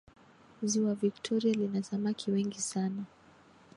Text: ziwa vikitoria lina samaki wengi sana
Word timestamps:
ziwa 0.63 0.95
vikitoria 0.95 1.53
lina 1.53 1.83
samaki 1.83 2.31
wengi 2.31 2.61
sana 2.61 3.03